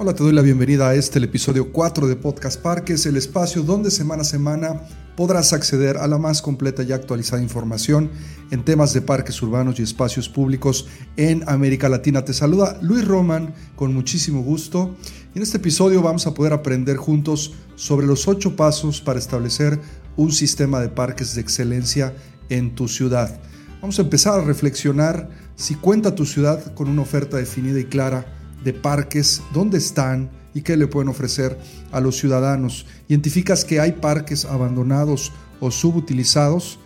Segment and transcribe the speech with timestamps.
[0.00, 3.64] Hola, te doy la bienvenida a este el episodio 4 de Podcast Parques, el espacio
[3.64, 4.82] donde semana a semana
[5.16, 8.08] podrás acceder a la más completa y actualizada información
[8.52, 10.86] en temas de parques urbanos y espacios públicos
[11.16, 12.24] en América Latina.
[12.24, 14.94] Te saluda Luis Roman con muchísimo gusto.
[15.34, 19.80] En este episodio vamos a poder aprender juntos sobre los ocho pasos para establecer
[20.16, 22.14] un sistema de parques de excelencia
[22.50, 23.40] en tu ciudad.
[23.82, 28.37] Vamos a empezar a reflexionar si cuenta tu ciudad con una oferta definida y clara
[28.68, 31.58] de parques, dónde están y qué le pueden ofrecer
[31.90, 32.84] a los ciudadanos.
[33.08, 36.78] Identificas que hay parques abandonados o subutilizados.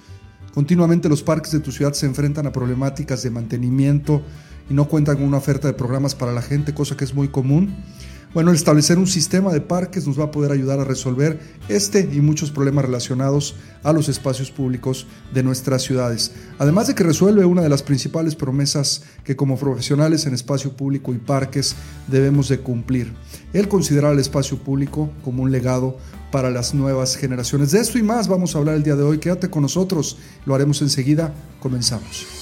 [0.55, 4.23] Continuamente los parques de tu ciudad se enfrentan a problemáticas de mantenimiento
[4.70, 7.27] y no cuentan con una oferta de programas para la gente, cosa que es muy
[7.27, 7.75] común.
[8.34, 12.09] Bueno, el establecer un sistema de parques nos va a poder ayudar a resolver este
[12.10, 16.32] y muchos problemas relacionados a los espacios públicos de nuestras ciudades.
[16.58, 21.12] Además de que resuelve una de las principales promesas que como profesionales en espacio público
[21.12, 21.77] y parques
[22.08, 23.12] debemos de cumplir.
[23.52, 25.98] El considerar el espacio público como un legado
[26.30, 27.72] para las nuevas generaciones.
[27.72, 29.19] De esto y más vamos a hablar el día de hoy.
[29.19, 31.34] Quédate con nosotros, lo haremos enseguida.
[31.61, 32.42] Comenzamos.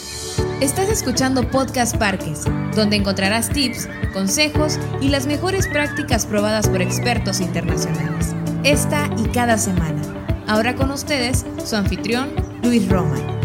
[0.60, 7.40] Estás escuchando Podcast Parques, donde encontrarás tips, consejos y las mejores prácticas probadas por expertos
[7.40, 8.28] internacionales.
[8.62, 10.02] Esta y cada semana.
[10.46, 12.30] Ahora con ustedes, su anfitrión,
[12.62, 13.40] Luis Roman.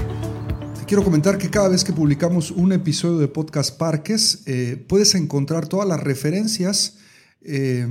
[0.80, 5.16] Te quiero comentar que cada vez que publicamos un episodio de Podcast Parques, eh, puedes
[5.16, 6.98] encontrar todas las referencias.
[7.42, 7.88] Eh,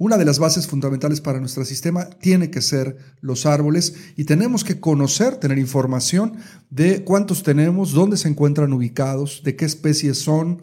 [0.00, 4.62] Una de las bases fundamentales para nuestro sistema tiene que ser los árboles y tenemos
[4.62, 6.34] que conocer, tener información
[6.70, 10.62] de cuántos tenemos, dónde se encuentran ubicados, de qué especies son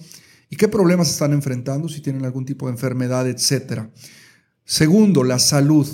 [0.49, 3.89] y qué problemas están enfrentando, si tienen algún tipo de enfermedad, etc.
[4.63, 5.87] Segundo, la salud.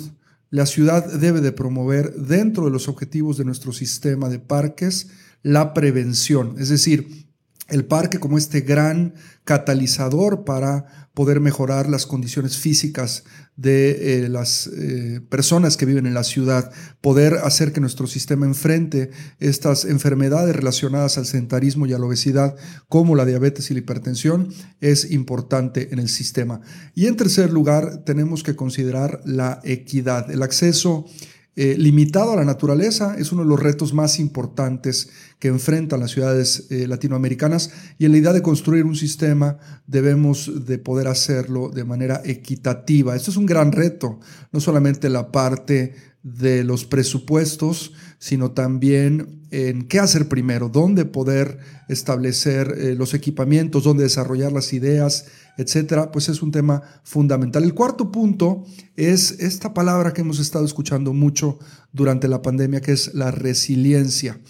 [0.50, 5.08] La ciudad debe de promover dentro de los objetivos de nuestro sistema de parques
[5.42, 7.31] la prevención, es decir,
[7.68, 9.14] el parque como este gran
[9.44, 13.24] catalizador para poder mejorar las condiciones físicas
[13.56, 18.46] de eh, las eh, personas que viven en la ciudad, poder hacer que nuestro sistema
[18.46, 22.56] enfrente estas enfermedades relacionadas al sedentarismo y a la obesidad,
[22.88, 24.48] como la diabetes y la hipertensión,
[24.80, 26.60] es importante en el sistema.
[26.94, 31.06] Y en tercer lugar, tenemos que considerar la equidad, el acceso
[31.54, 36.10] eh, limitado a la naturaleza es uno de los retos más importantes que enfrentan las
[36.10, 41.68] ciudades eh, latinoamericanas y en la idea de construir un sistema debemos de poder hacerlo
[41.68, 43.14] de manera equitativa.
[43.14, 44.18] Esto es un gran reto,
[44.50, 51.58] no solamente la parte de los presupuestos, sino también en qué hacer primero, dónde poder
[51.88, 55.26] establecer eh, los equipamientos, dónde desarrollar las ideas,
[55.58, 57.64] etcétera, pues es un tema fundamental.
[57.64, 58.64] El cuarto punto
[58.96, 61.58] es esta palabra que hemos estado escuchando mucho
[61.92, 64.40] durante la pandemia, que es la resiliencia.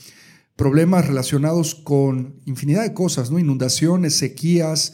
[0.57, 3.39] Problemas relacionados con infinidad de cosas, ¿no?
[3.39, 4.93] Inundaciones, sequías,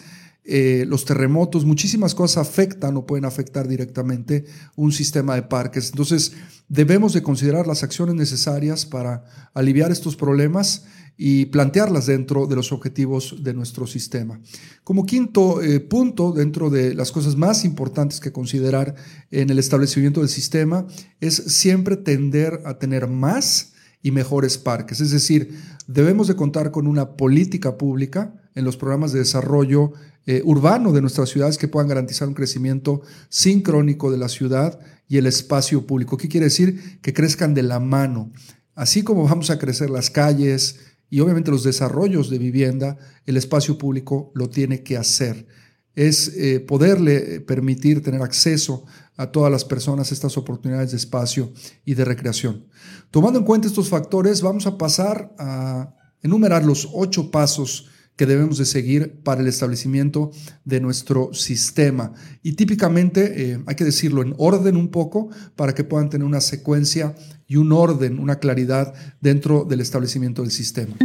[0.50, 5.90] eh, los terremotos, muchísimas cosas afectan o pueden afectar directamente un sistema de parques.
[5.90, 6.32] Entonces,
[6.70, 10.86] debemos de considerar las acciones necesarias para aliviar estos problemas
[11.18, 14.40] y plantearlas dentro de los objetivos de nuestro sistema.
[14.84, 18.94] Como quinto eh, punto, dentro de las cosas más importantes que considerar
[19.30, 20.86] en el establecimiento del sistema,
[21.20, 25.02] es siempre tender a tener más y mejores parques.
[25.02, 29.92] Es decir, debemos de contar con una política pública en los programas de desarrollo
[30.30, 33.00] eh, urbano de nuestras ciudades que puedan garantizar un crecimiento
[33.30, 36.18] sincrónico de la ciudad y el espacio público.
[36.18, 37.00] ¿Qué quiere decir?
[37.00, 38.30] Que crezcan de la mano.
[38.74, 43.78] Así como vamos a crecer las calles, y obviamente los desarrollos de vivienda, el espacio
[43.78, 45.46] público lo tiene que hacer.
[45.94, 48.84] Es eh, poderle permitir tener acceso
[49.16, 51.54] a todas las personas estas oportunidades de espacio
[51.86, 52.66] y de recreación.
[53.10, 57.86] Tomando en cuenta estos factores, vamos a pasar a enumerar los ocho pasos
[58.18, 60.32] que debemos de seguir para el establecimiento
[60.64, 62.12] de nuestro sistema.
[62.42, 66.40] Y típicamente, eh, hay que decirlo en orden un poco, para que puedan tener una
[66.40, 67.14] secuencia
[67.46, 70.96] y un orden, una claridad dentro del establecimiento del sistema.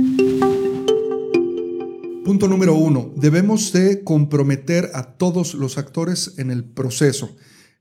[2.25, 7.36] Punto número uno, debemos de comprometer a todos los actores en el proceso.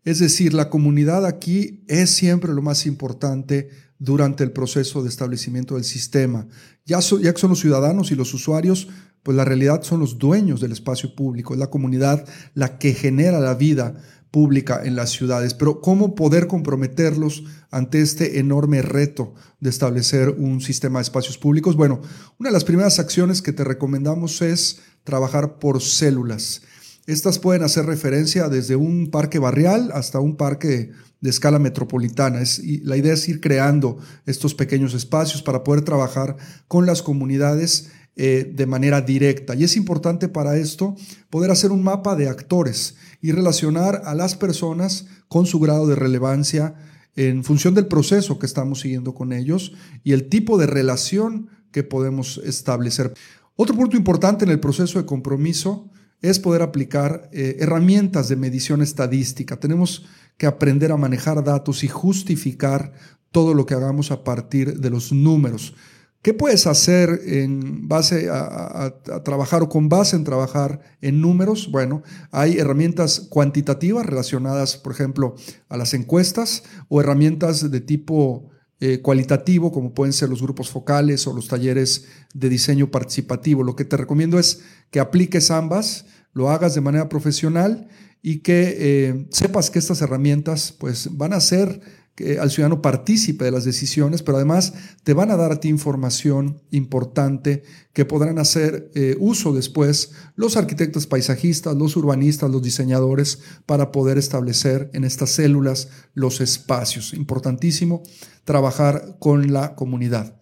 [0.05, 5.77] Es decir, la comunidad aquí es siempre lo más importante durante el proceso de establecimiento
[5.77, 6.49] del sistema.
[6.85, 8.89] Ya, ya que son los ciudadanos y los usuarios,
[9.23, 13.41] pues la realidad son los dueños del espacio público, es la comunidad la que genera
[13.41, 13.95] la vida
[14.33, 15.55] pública en las ciudades.
[15.55, 21.77] Pero ¿cómo poder comprometerlos ante este enorme reto de establecer un sistema de espacios públicos?
[21.77, 22.01] Bueno,
[22.41, 26.63] una de las primeras acciones que te recomendamos es trabajar por células.
[27.07, 32.41] Estas pueden hacer referencia desde un parque barrial hasta un parque de escala metropolitana.
[32.41, 36.37] Es, y la idea es ir creando estos pequeños espacios para poder trabajar
[36.69, 39.55] con las comunidades eh, de manera directa.
[39.55, 40.97] Y es importante para esto
[41.31, 45.95] poder hacer un mapa de actores y relacionar a las personas con su grado de
[45.95, 46.75] relevancia
[47.17, 49.73] en función del proceso que estamos siguiendo con ellos
[50.05, 53.15] y el tipo de relación que podemos establecer.
[53.57, 58.81] Otro punto importante en el proceso de compromiso es poder aplicar eh, herramientas de medición
[58.81, 59.59] estadística.
[59.59, 60.05] Tenemos
[60.37, 62.93] que aprender a manejar datos y justificar
[63.31, 65.75] todo lo que hagamos a partir de los números.
[66.23, 71.69] ¿Qué puedes hacer en base a, trabajar o con base en trabajar en números?
[71.69, 75.35] Bueno, hay herramientas cuantitativas relacionadas, por ejemplo,
[75.69, 81.27] a las encuestas o herramientas de tipo eh, cualitativo, como pueden ser los grupos focales
[81.27, 83.65] o los talleres de diseño participativo.
[83.65, 84.61] Lo que te recomiendo es
[84.93, 86.05] que apliques ambas,
[86.35, 87.89] lo hagas de manera profesional
[88.23, 91.81] y que eh, sepas que estas herramientas pues, van a ser
[92.15, 95.69] que al ciudadano partícipe de las decisiones, pero además te van a dar a ti
[95.69, 97.63] información importante
[97.93, 104.19] que podrán hacer eh, uso después los arquitectos paisajistas, los urbanistas, los diseñadores, para poder
[104.19, 107.15] establecer en estas células los espacios.
[107.15, 108.03] Importantísimo
[108.45, 110.37] trabajar con la comunidad.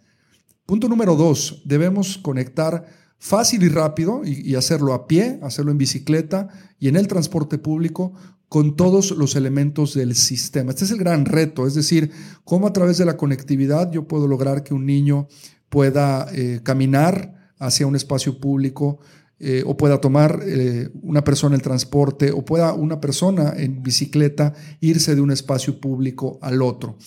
[0.67, 2.87] Punto número dos, debemos conectar
[3.19, 8.15] fácil y rápido y hacerlo a pie, hacerlo en bicicleta y en el transporte público
[8.50, 10.70] con todos los elementos del sistema.
[10.70, 12.11] Este es el gran reto, es decir,
[12.43, 15.29] cómo a través de la conectividad yo puedo lograr que un niño
[15.69, 18.99] pueda eh, caminar hacia un espacio público
[19.38, 24.52] eh, o pueda tomar eh, una persona el transporte o pueda una persona en bicicleta
[24.81, 26.99] irse de un espacio público al otro.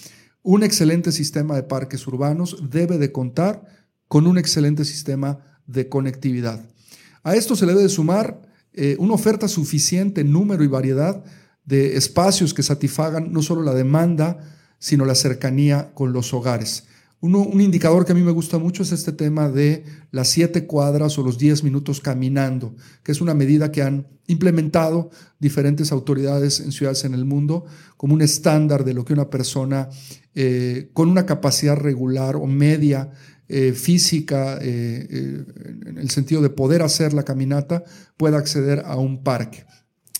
[0.43, 3.65] Un excelente sistema de parques urbanos debe de contar
[4.07, 6.65] con un excelente sistema de conectividad.
[7.21, 11.23] A esto se le debe sumar eh, una oferta suficiente en número y variedad
[11.65, 14.39] de espacios que satisfagan no solo la demanda,
[14.79, 16.85] sino la cercanía con los hogares.
[17.21, 21.17] un indicador que a mí me gusta mucho es este tema de las siete cuadras
[21.17, 25.09] o los diez minutos caminando, que es una medida que han implementado
[25.39, 27.65] diferentes autoridades en ciudades en el mundo
[27.97, 29.89] como un estándar de lo que una persona
[30.35, 33.11] eh, con una capacidad regular o media
[33.55, 35.45] eh, física, eh, eh,
[35.85, 37.83] en el sentido de poder hacer la caminata,
[38.17, 39.63] pueda acceder a un parque.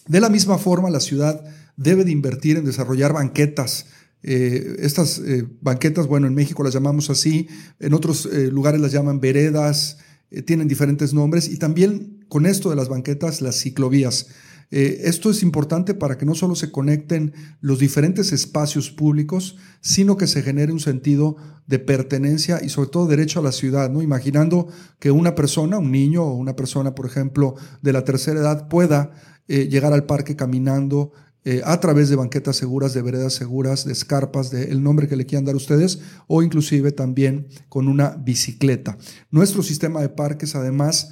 [0.08, 1.44] De la misma forma, la ciudad
[1.76, 3.88] debe de invertir en desarrollar banquetas.
[4.22, 5.20] estas
[5.62, 7.48] banquetas, bueno, en México las llamamos así,
[7.80, 9.98] en otros lugares las llaman veredas,
[10.46, 14.28] tienen diferentes nombres y también con esto de las banquetas, las ciclovías.
[14.76, 17.32] Eh, esto es importante para que no solo se conecten
[17.62, 21.36] los diferentes espacios públicos, sino que se genere un sentido
[21.68, 24.02] de pertenencia y sobre todo derecho a la ciudad, ¿no?
[24.02, 24.68] Imaginando
[24.98, 27.54] que una persona, un niño o una persona, por ejemplo,
[27.84, 29.12] de la tercera edad pueda
[29.48, 31.12] eh, llegar al parque caminando,
[31.46, 35.28] eh, a través de banquetas seguras, de veredas seguras, de escarpas, del nombre que le
[35.28, 38.98] quieran dar ustedes, o inclusive también con una bicicleta.
[39.30, 41.12] Nuestro sistema de parques, además,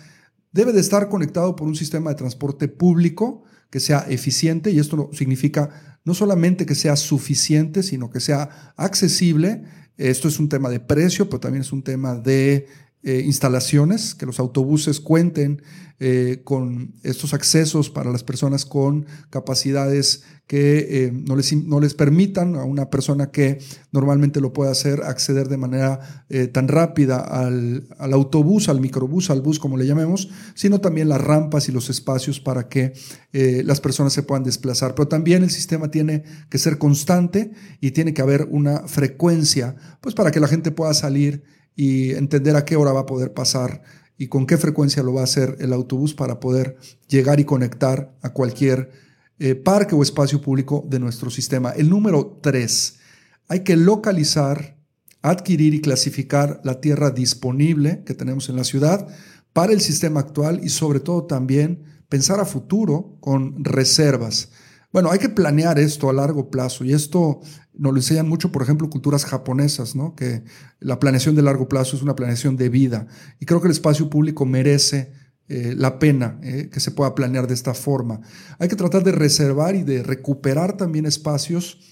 [0.51, 5.09] debe de estar conectado por un sistema de transporte público que sea eficiente y esto
[5.13, 9.63] significa no solamente que sea suficiente, sino que sea accesible.
[9.97, 12.67] Esto es un tema de precio, pero también es un tema de
[13.03, 15.63] eh, instalaciones, que los autobuses cuenten
[15.99, 21.95] eh, con estos accesos para las personas con capacidades que eh, no, les, no, les,
[21.95, 23.57] permitan a una persona que
[23.91, 29.41] normalmente lo puede hacer acceder de manera tan rápida al, al, autobús, al microbús, al
[29.41, 32.93] bus, como le llamemos, sino también las rampas y los espacios para que
[33.31, 34.93] las personas se puedan desplazar.
[34.93, 40.13] Pero también el sistema tiene que ser constante y tiene que haber una frecuencia, pues
[40.13, 41.43] para que la gente pueda salir
[41.75, 43.81] y entender a qué hora va a poder pasar
[44.17, 48.15] y con qué frecuencia lo va a hacer el autobús para poder llegar y conectar
[48.21, 48.91] a cualquier
[49.39, 51.71] eh, parque o espacio público de nuestro sistema.
[51.71, 52.99] El número tres,
[53.47, 54.77] hay que localizar,
[55.23, 59.07] adquirir y clasificar la tierra disponible que tenemos en la ciudad
[59.53, 64.51] para el sistema actual y sobre todo también pensar a futuro con reservas.
[64.91, 67.39] Bueno, hay que planear esto a largo plazo y esto
[67.73, 70.15] nos lo enseñan mucho, por ejemplo, culturas japonesas, ¿no?
[70.15, 70.43] que
[70.79, 73.07] la planeación de largo plazo es una planeación de vida.
[73.39, 75.13] Y creo que el espacio público merece
[75.47, 78.21] eh, la pena eh, que se pueda planear de esta forma.
[78.59, 81.90] Hay que tratar de reservar y de recuperar también espacios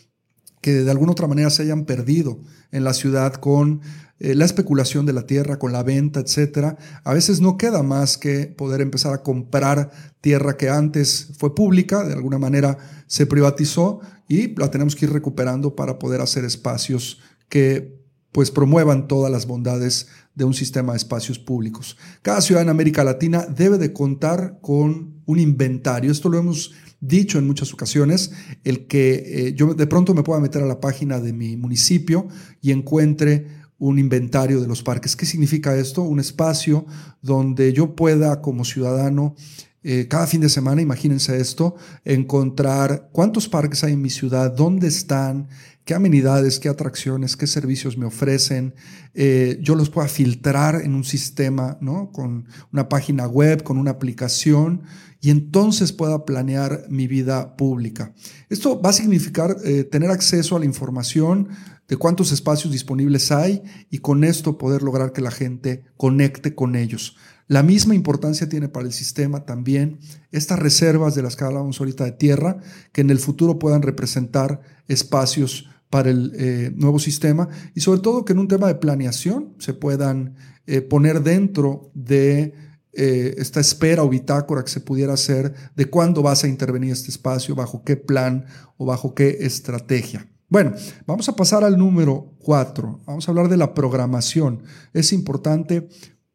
[0.62, 2.40] que de alguna otra manera se hayan perdido
[2.72, 3.82] en la ciudad con
[4.20, 6.78] eh, la especulación de la tierra, con la venta, etcétera.
[7.04, 12.04] A veces no queda más que poder empezar a comprar tierra que antes fue pública,
[12.04, 17.20] de alguna manera se privatizó y la tenemos que ir recuperando para poder hacer espacios
[17.48, 17.98] que
[18.32, 21.98] pues promuevan todas las bondades de un sistema de espacios públicos.
[22.22, 26.12] Cada ciudad en América Latina debe de contar con un inventario.
[26.12, 28.32] Esto lo hemos dicho en muchas ocasiones,
[28.64, 32.28] el que eh, yo de pronto me pueda meter a la página de mi municipio
[32.62, 35.16] y encuentre un inventario de los parques.
[35.16, 36.02] ¿Qué significa esto?
[36.04, 36.86] Un espacio
[37.22, 39.36] donde yo pueda como ciudadano
[39.82, 44.88] eh, cada fin de semana, imagínense esto, encontrar cuántos parques hay en mi ciudad, dónde
[44.88, 45.48] están,
[45.86, 48.76] qué amenidades, qué atracciones, qué servicios me ofrecen.
[49.14, 52.12] Eh, yo los pueda filtrar en un sistema, ¿no?
[52.12, 54.84] Con una página web, con una aplicación,
[55.22, 58.14] y entonces pueda planear mi vida pública.
[58.50, 61.50] Esto va a significar eh, tener acceso a la información
[61.90, 66.76] de cuántos espacios disponibles hay y con esto poder lograr que la gente conecte con
[66.76, 67.18] ellos.
[67.48, 70.00] La misma importancia tiene para el sistema también
[70.32, 72.58] estas reservas de las que hablábamos ahorita de tierra,
[72.94, 78.24] que en el futuro puedan representar espacios para el eh, nuevo sistema y sobre todo
[78.24, 80.36] que en un tema de planeación se puedan
[80.68, 82.54] eh, poner dentro de
[82.94, 87.10] eh, esta espera o bitácora que se pudiera hacer de cuándo vas a intervenir este
[87.10, 88.46] espacio, bajo qué plan
[88.78, 90.29] o bajo qué estrategia.
[90.50, 90.74] Bueno,
[91.06, 93.02] vamos a pasar al número cuatro.
[93.06, 94.64] Vamos a hablar de la programación.
[94.94, 95.88] Es importante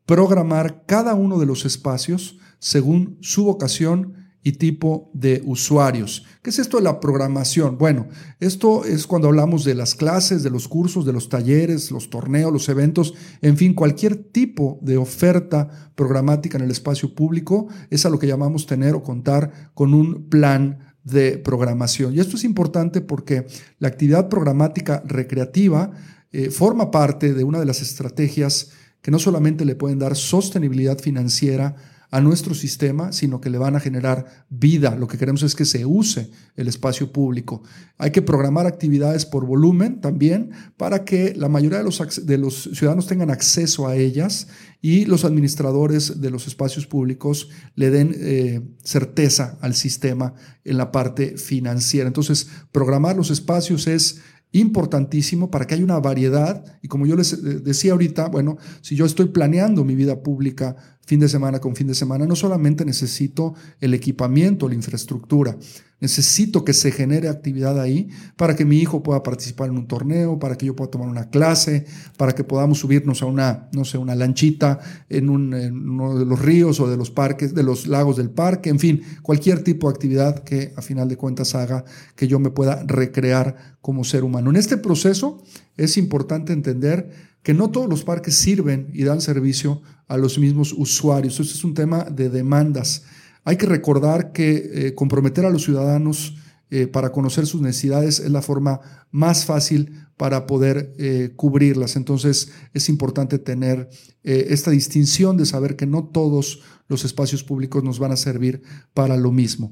[0.07, 6.27] programar cada uno de los espacios según su vocación y tipo de usuarios.
[6.43, 7.77] ¿Qué es esto de la programación?
[7.77, 8.07] Bueno,
[8.39, 12.53] esto es cuando hablamos de las clases, de los cursos, de los talleres, los torneos,
[12.53, 18.11] los eventos, en fin, cualquier tipo de oferta programática en el espacio público es a
[18.11, 22.15] lo que llamamos tener o contar con un plan de programación.
[22.15, 23.47] Y esto es importante porque
[23.79, 25.93] la actividad programática recreativa
[26.33, 28.71] eh, forma parte de una de las estrategias
[29.01, 31.77] que no solamente le pueden dar sostenibilidad financiera
[32.15, 34.95] a nuestro sistema, sino que le van a generar vida.
[34.95, 37.65] Lo que queremos es que se use el espacio público.
[37.99, 43.31] Hay que programar actividades por volumen también para que la mayoría de los, ciudadanos tengan
[43.31, 44.47] acceso a ellas
[44.81, 50.93] y los administradores de los espacios públicos le den eh, certeza al sistema en la
[50.93, 52.07] parte financiera.
[52.07, 54.21] Entonces, programar los espacios es
[54.55, 56.65] importantísimo para que haya una variedad.
[56.81, 60.77] Y como yo les eh, decía ahorita, bueno, si yo estoy planeando mi vida pública
[61.07, 65.57] fin de semana con fin de semana, no solamente necesito el equipamiento, la infraestructura,
[66.01, 70.39] necesito que se genere actividad ahí para que mi hijo pueda participar en un torneo,
[70.39, 71.87] para que yo pueda tomar una clase,
[72.19, 76.81] para que podamos subirnos a una, no sé, una lanchita en, uno de los ríos
[76.81, 80.45] o de los parques, de los lagos del parque, en fin, cualquier tipo de actividad
[80.45, 81.85] que a final de cuentas haga
[82.17, 84.51] que yo me pueda recrear como ser humano.
[84.51, 85.43] En este proceso
[85.77, 90.73] es importante entender que no todos los parques sirven y dan servicio a los mismos
[90.73, 91.39] usuarios.
[91.39, 93.05] Esto es un tema de demandas.
[93.45, 96.37] Hay que recordar que eh, comprometer a los ciudadanos
[96.71, 101.97] eh, para conocer sus necesidades es la forma más fácil para poder eh, cubrirlas.
[101.97, 103.91] Entonces es importante tener
[104.23, 108.63] esta distinción de saber que no todos los espacios públicos nos van a servir
[108.95, 109.71] para lo mismo.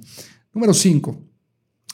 [0.52, 1.24] Número cinco,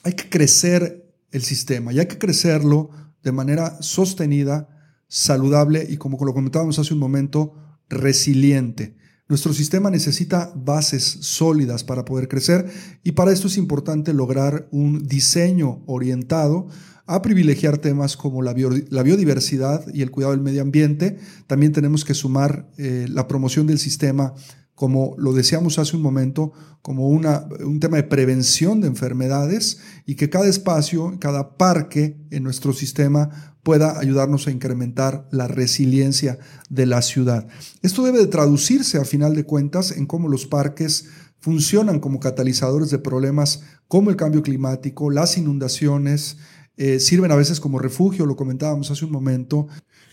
[0.02, 2.90] hay que crecer el sistema y hay que crecerlo
[3.22, 4.77] de manera sostenida
[5.08, 7.54] saludable y, como lo comentábamos hace un momento,
[7.88, 8.94] resiliente.
[9.28, 12.70] Nuestro sistema necesita bases sólidas para poder crecer
[13.04, 16.68] y para esto es importante lograr un diseño orientado
[17.04, 21.18] a privilegiar temas como la, biodiversidad y el cuidado del medio ambiente.
[21.46, 24.34] También tenemos que sumar eh, la promoción del sistema
[24.78, 30.14] como lo decíamos hace un momento, como una, un tema de prevención de enfermedades y
[30.14, 36.38] que cada espacio, cada parque en nuestro sistema pueda ayudarnos a incrementar la resiliencia
[36.70, 37.48] de la ciudad.
[37.82, 41.06] Esto debe de traducirse a final de cuentas en cómo los parques
[41.40, 46.36] funcionan como catalizadores de problemas como el cambio climático, las inundaciones,
[46.78, 49.66] eh, sirven a veces como refugio, lo comentábamos hace un momento,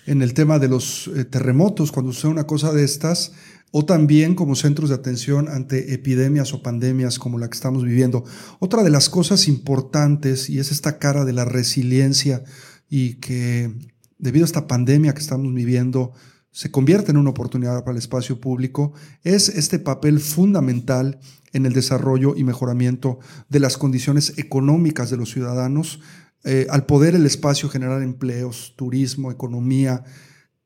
[0.07, 3.33] en el tema de los eh, terremotos, cuando sucede una cosa de estas,
[3.71, 8.23] o también como centros de atención ante epidemias o pandemias como la que estamos viviendo.
[8.59, 12.43] Otra de las cosas importantes, y es esta cara de la resiliencia
[12.89, 13.71] y que
[14.17, 16.13] debido a esta pandemia que estamos viviendo,
[16.51, 18.93] se convierte en una oportunidad para el espacio público,
[19.23, 21.19] es este papel fundamental
[21.51, 23.19] en el desarrollo y mejoramiento
[23.49, 25.99] de las condiciones económicas de los ciudadanos,
[26.45, 30.03] eh, al poder el espacio generar empleos, turismo, economía,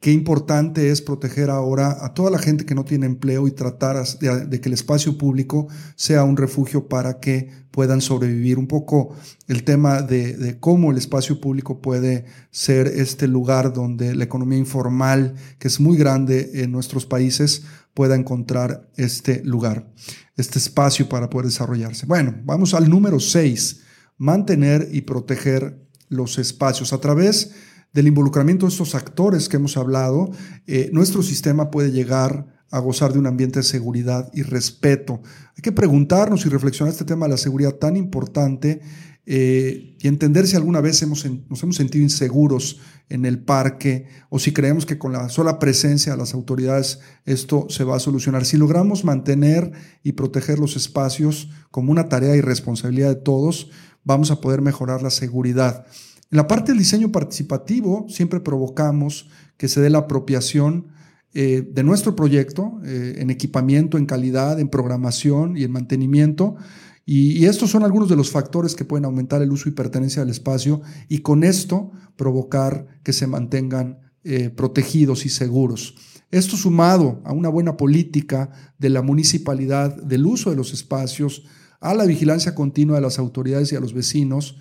[0.01, 4.05] qué importante es proteger ahora a toda la gente que no tiene empleo y tratar
[4.19, 8.57] de, que el espacio público sea un refugio para que puedan sobrevivir.
[8.57, 9.15] Un poco
[9.47, 14.57] el tema de, de, cómo el espacio público puede ser este lugar donde la economía
[14.57, 19.91] informal, que es muy grande en nuestros países, pueda encontrar este lugar,
[20.37, 22.05] este espacio para poder desarrollarse.
[22.05, 23.81] Bueno, vamos al número seis,
[24.19, 27.53] mantener y proteger los espacios a través
[27.93, 30.29] del involucramiento de estos actores que hemos hablado,
[30.67, 35.21] eh, nuestro sistema puede llegar a gozar de un ambiente de seguridad y respeto.
[35.55, 38.81] Hay que preguntarnos y reflexionar este tema de la seguridad tan importante
[39.25, 44.39] eh, y entender si alguna vez hemos, nos hemos sentido inseguros en el parque o
[44.39, 48.45] si creemos que con la sola presencia de las autoridades esto se va a solucionar.
[48.45, 49.71] Si logramos mantener
[50.03, 53.69] y proteger los espacios como una tarea y responsabilidad de todos,
[54.03, 55.85] vamos a poder mejorar la seguridad.
[56.31, 60.87] En la parte del diseño participativo siempre provocamos que se dé la apropiación
[61.33, 66.55] eh, de nuestro proyecto eh, en equipamiento, en calidad, en programación y en mantenimiento.
[67.05, 70.29] Y, estos son algunos de los factores que pueden aumentar el uso y pertenencia al
[70.29, 75.95] espacio y con esto provocar que se mantengan eh, protegidos y seguros.
[76.29, 81.45] Esto sumado a una buena política de la municipalidad del uso de los espacios,
[81.79, 84.57] a la vigilancia continua de las autoridades y a los vecinos,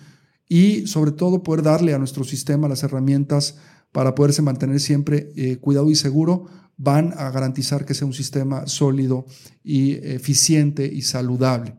[0.48, 3.56] y sobre todo poder darle a nuestro sistema las herramientas
[3.92, 6.46] para poderse mantener siempre eh, cuidado y seguro,
[6.76, 9.26] van a garantizar que sea un sistema sólido
[9.62, 11.76] y eficiente y saludable.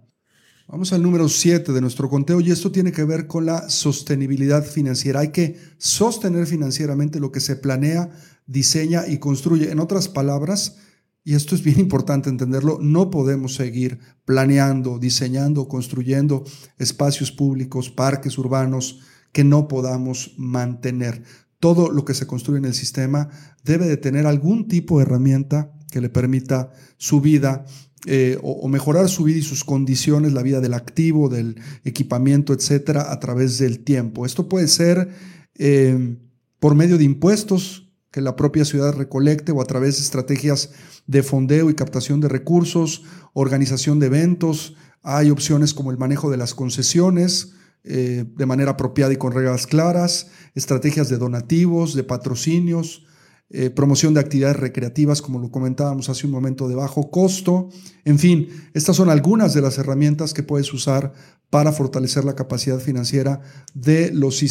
[0.67, 4.63] Vamos al número 7 de nuestro conteo y esto tiene que ver con la sostenibilidad
[4.63, 5.21] financiera.
[5.21, 8.11] Hay que sostener financieramente lo que se planea,
[8.45, 9.71] diseña y construye.
[9.71, 10.77] En otras palabras,
[11.23, 16.43] y esto es bien importante entenderlo, no podemos seguir planeando, diseñando, construyendo
[16.77, 21.23] espacios públicos, parques urbanos que no podamos mantener.
[21.59, 23.29] Todo lo que se construye en el sistema
[23.63, 27.65] debe de tener algún tipo de herramienta que le permita su vida
[28.05, 33.11] eh, o, mejorar su vida y sus condiciones, la vida del activo, del equipamiento, etcétera,
[33.11, 34.25] a través del tiempo.
[34.25, 35.09] Esto puede ser
[35.57, 36.17] eh,
[36.59, 40.71] por medio de impuestos que la propia ciudad recolecte o a través de estrategias
[41.07, 44.75] de fondeo y captación de recursos, organización de eventos.
[45.03, 49.65] Hay opciones como el manejo de las concesiones eh, de manera apropiada y con reglas
[49.65, 53.05] claras, estrategias de donativos, de patrocinios,
[53.51, 57.69] eh, promoción de actividades recreativas, como lo comentábamos hace un momento, de bajo costo.
[58.05, 61.13] En fin, estas son algunas de las herramientas que puedes usar
[61.49, 63.41] para fortalecer la capacidad financiera
[63.73, 64.43] de los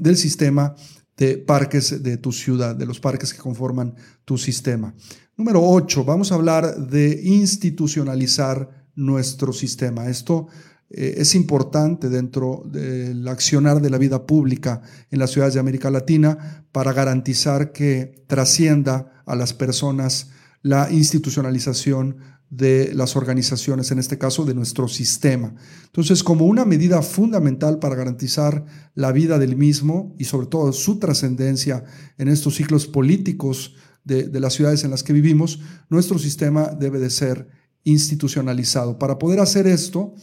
[0.00, 0.74] del sistema
[1.16, 4.94] de parques de tu ciudad, de los parques que conforman tu sistema.
[5.36, 10.08] Número 8, vamos a hablar de institucionalizar nuestro sistema.
[10.08, 10.48] Esto
[10.90, 15.90] eh, es importante dentro del accionar de la vida pública en las ciudades de América
[15.90, 20.30] Latina para garantizar que trascienda a las personas
[20.62, 22.16] la institucionalización
[22.50, 25.54] de las organizaciones, en este caso de nuestro sistema.
[25.86, 30.98] Entonces, como una medida fundamental para garantizar la vida del mismo y sobre todo su
[30.98, 31.84] trascendencia
[32.18, 37.10] en estos ciclos políticos de, las ciudades en las que vivimos, nuestro sistema debe de
[37.10, 37.48] ser
[37.82, 38.98] institucionalizado.
[38.98, 40.14] Para poder hacer esto,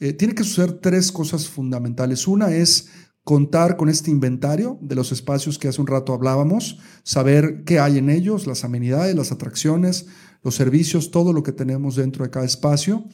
[0.00, 2.26] eh, tiene que suceder tres cosas fundamentales.
[2.26, 2.88] Una es
[3.26, 7.98] contar con este inventario de los espacios que hace un rato hablábamos, saber qué hay
[7.98, 10.06] en ellos, las amenidades, las atracciones,
[10.46, 13.04] los servicios, todo lo que tenemos dentro de cada espacio.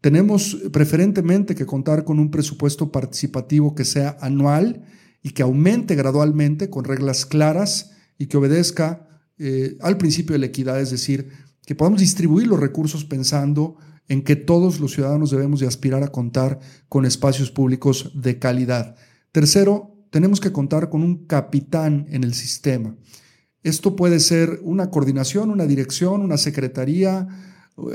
[0.00, 4.82] Tenemos preferentemente que contar con un presupuesto participativo que sea anual
[5.22, 9.06] y que aumente gradualmente con reglas claras y que obedezca
[9.38, 11.28] eh, al principio de la equidad, es decir,
[11.66, 13.76] que podamos distribuir los recursos pensando
[14.08, 18.96] en que todos los ciudadanos debemos de aspirar a contar con espacios públicos de calidad.
[19.32, 22.96] Tercero, tenemos que contar con un capitán en el sistema.
[23.62, 27.28] Esto puede ser una coordinación, una dirección, una secretaría,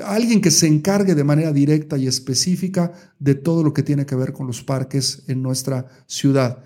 [0.05, 4.15] alguien que se encargue de manera directa y específica de todo lo que tiene que
[4.15, 6.63] ver con los parques en nuestra ciudad.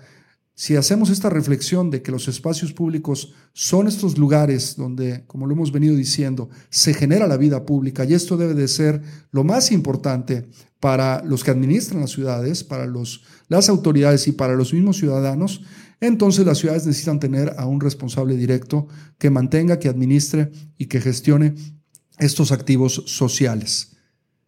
[0.54, 5.54] Si hacemos esta reflexión de que los espacios públicos son estos lugares donde, como lo
[5.54, 9.00] hemos venido diciendo, se genera la vida pública y esto debe de ser
[9.32, 14.54] lo más importante para los que administran las ciudades, para los, las autoridades y para
[14.54, 15.62] los mismos ciudadanos,
[16.00, 21.00] entonces las ciudades necesitan tener a un responsable directo que mantenga, que administre y que
[21.00, 21.54] gestione
[22.18, 23.96] estos activos sociales.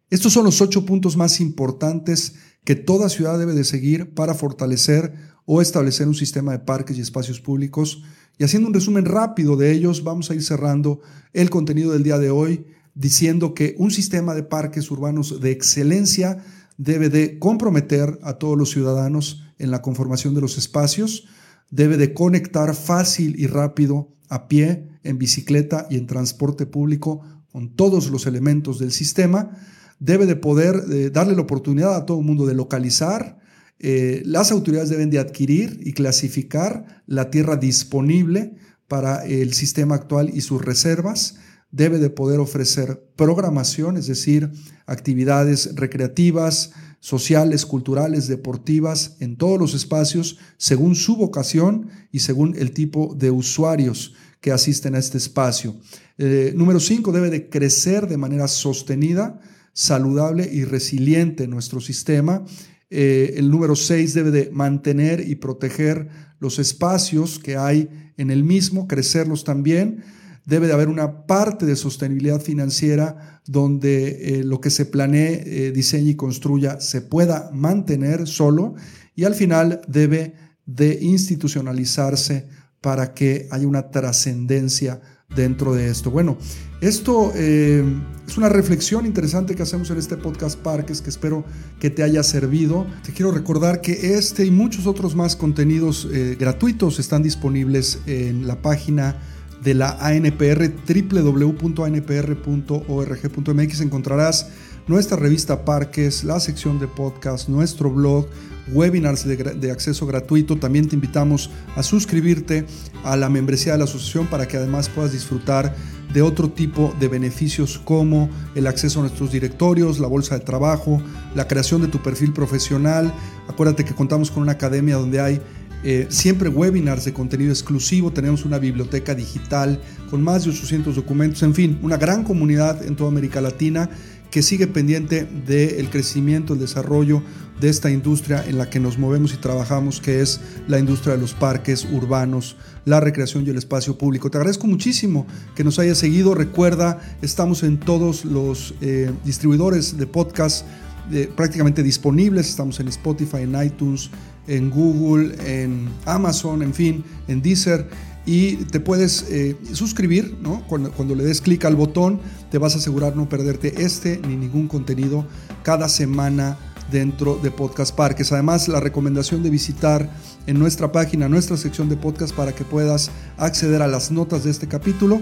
[0.09, 5.13] Estos son los ocho puntos más importantes que toda ciudad debe de seguir para fortalecer
[5.45, 8.03] o establecer un sistema de parques y espacios públicos.
[8.37, 11.01] Y haciendo un resumen rápido de ellos, vamos a ir cerrando
[11.33, 16.43] el contenido del día de hoy diciendo que un sistema de parques urbanos de excelencia
[16.77, 21.27] debe de comprometer a todos los ciudadanos en la conformación de los espacios,
[21.73, 27.75] debe de conectar fácil y rápido a pie, en bicicleta y en transporte público con
[27.75, 29.57] todos los elementos del sistema,
[29.99, 33.39] debe de poder eh, darle la oportunidad a todo el mundo de localizar,
[33.79, 38.55] eh, las autoridades deben de adquirir y clasificar la tierra disponible
[38.87, 41.37] para el sistema actual y sus reservas,
[41.73, 44.51] debe de poder ofrecer programación, es decir,
[44.85, 52.71] actividades recreativas, sociales, culturales, deportivas, en todos los espacios, según su vocación y según el
[52.71, 55.75] tipo de usuarios que asisten a este espacio.
[56.19, 59.41] Eh, número cinco, debe de crecer de manera sostenida,
[59.73, 62.45] saludable y resiliente nuestro sistema.
[62.91, 66.07] Eh, el número seis debe de mantener y proteger
[66.39, 70.03] los espacios que hay en el mismo, crecerlos también.
[70.45, 76.11] Debe de haber una parte de sostenibilidad financiera donde eh, lo que se planee, diseñe
[76.11, 78.75] y construya se pueda mantener solo
[79.15, 80.33] y al final debe
[80.65, 82.47] de institucionalizarse
[82.81, 85.01] para que haya una trascendencia
[85.35, 86.11] dentro de esto.
[86.11, 86.37] Bueno,
[86.81, 87.83] esto eh,
[88.27, 91.45] es una reflexión interesante que hacemos en este podcast Parques que espero
[91.79, 92.85] que te haya servido.
[93.03, 98.47] Te quiero recordar que este y muchos otros más contenidos eh, gratuitos están disponibles en
[98.47, 99.17] la página
[99.63, 103.81] de la ANPR, www.anpr.org.mx.
[103.81, 104.47] Encontrarás
[104.87, 108.27] nuestra revista Parques, la sección de podcast, nuestro blog,
[108.71, 110.57] webinars de, acceso gratuito.
[110.57, 112.65] También te invitamos a suscribirte
[113.03, 115.75] a la membresía de la asociación para que además puedas disfrutar
[116.13, 121.01] de otro tipo de beneficios como el acceso a nuestros directorios, la bolsa de trabajo,
[121.35, 123.11] la creación de tu perfil profesional.
[123.47, 125.41] Acuérdate que contamos con una academia donde hay
[125.83, 131.43] eh, siempre webinars de contenido exclusivo, tenemos una biblioteca digital con más de 800 documentos,
[131.43, 133.89] en fin, una gran comunidad en toda América Latina
[134.31, 137.21] que sigue pendiente del crecimiento, el desarrollo
[137.61, 141.21] de esta industria en la que nos movemos y trabajamos, que es la industria de
[141.21, 144.31] los parques urbanos, la recreación y el espacio público.
[144.31, 146.33] Te agradezco muchísimo que nos hayas seguido.
[146.33, 150.65] Recuerda, estamos en todos los eh, distribuidores de podcast
[151.11, 152.49] eh, prácticamente disponibles.
[152.49, 154.09] Estamos en Spotify, en iTunes,
[154.47, 157.87] en Google, en Amazon, en fin, en Deezer
[158.25, 160.63] y te puedes eh, suscribir, ¿no?
[160.67, 162.19] Cuando, le des clic al botón,
[162.51, 165.25] te vas a asegurar no perderte este ni ningún contenido
[165.61, 166.57] cada semana
[166.91, 168.31] dentro de Podcast Parques.
[168.31, 170.09] Además, la recomendación de visitar
[170.47, 174.51] en nuestra página, nuestra sección de podcast para que puedas acceder a las notas de
[174.51, 175.21] este capítulo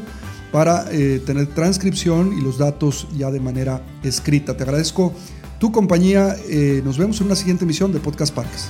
[0.51, 4.57] para eh, tener transcripción y los datos ya de manera escrita.
[4.57, 5.13] Te agradezco
[5.59, 6.35] tu compañía.
[6.49, 8.69] Eh, nos vemos en una siguiente emisión de Podcast Parques.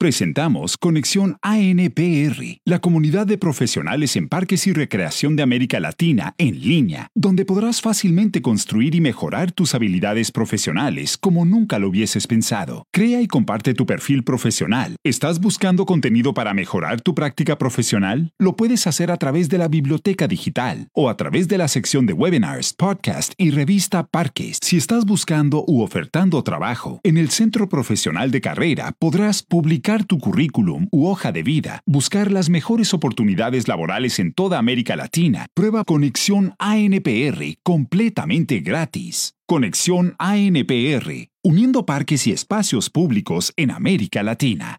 [0.00, 6.60] Presentamos Conexión ANPR, la comunidad de profesionales en parques y recreación de América Latina en
[6.60, 12.86] línea, donde podrás fácilmente construir y mejorar tus habilidades profesionales como nunca lo hubieses pensado.
[12.92, 14.94] Crea y comparte tu perfil profesional.
[15.02, 18.30] ¿Estás buscando contenido para mejorar tu práctica profesional?
[18.38, 22.06] Lo puedes hacer a través de la biblioteca digital o a través de la sección
[22.06, 24.58] de webinars, podcast y revista Parques.
[24.62, 30.04] Si estás buscando u ofertando trabajo en el centro profesional de carrera, podrás publicar Buscar
[30.04, 35.46] tu currículum u hoja de vida, buscar las mejores oportunidades laborales en toda América Latina.
[35.54, 39.36] Prueba Conexión ANPR completamente gratis.
[39.46, 44.78] Conexión ANPR, uniendo parques y espacios públicos en América Latina.